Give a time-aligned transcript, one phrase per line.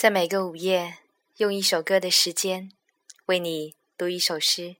[0.00, 0.96] 在每个午夜，
[1.36, 2.72] 用一首歌的时间，
[3.26, 4.76] 为你读一首诗。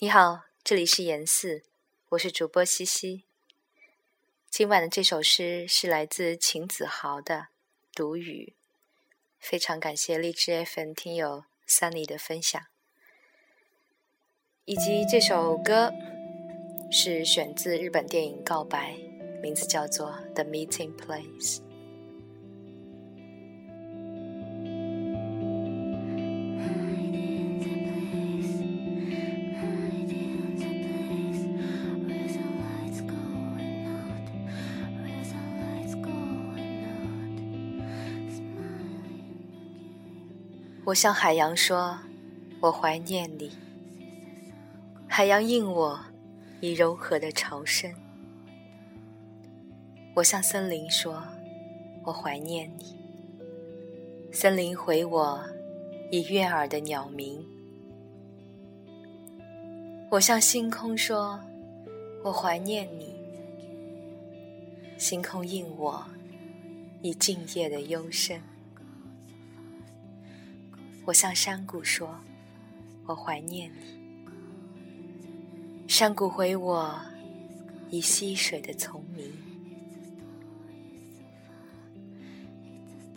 [0.00, 1.62] 你好，这里是严四，
[2.10, 3.22] 我是主播西西。
[4.50, 7.36] 今晚的这首诗是来自秦子豪的
[7.94, 8.52] 《独语》，
[9.40, 12.62] 非常感谢荔枝 FM 听友 Sunny 的分享，
[14.66, 15.90] 以及这首歌
[16.90, 18.92] 是选自日本电影《告白》，
[19.40, 21.60] 名字叫做《The Meeting Place》。
[40.84, 41.96] 我向海洋说
[42.60, 43.52] ：“我怀念你。”
[45.06, 46.00] 海洋应我，
[46.60, 47.94] 以柔和的潮声。
[50.16, 51.22] 我向森林说
[52.02, 52.96] ：“我怀念你。”
[54.32, 55.40] 森林回我，
[56.10, 57.46] 以悦耳的鸟鸣。
[60.10, 61.38] 我向星空说
[62.24, 63.14] ：“我怀念你。”
[64.98, 66.04] 星空应我，
[67.02, 68.42] 以静夜的幽深。
[71.04, 72.16] 我向山谷说
[73.06, 74.00] ：“我怀念你。”
[75.88, 76.98] 山谷回我，
[77.90, 79.30] 以溪水的丛鸣。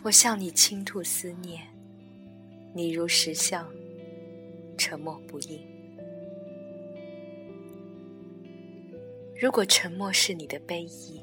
[0.02, 1.62] 我向你倾吐思念，
[2.74, 3.66] 你如石像，
[4.76, 5.60] 沉默不应。
[9.40, 11.20] 如果沉默是你的悲意，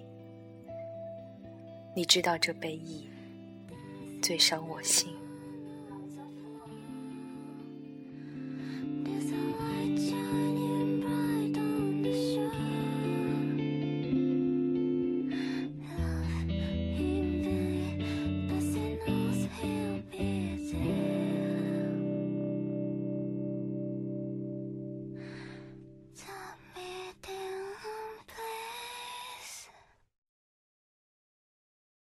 [1.96, 3.10] 你知道这悲意
[4.22, 5.14] 最伤我心。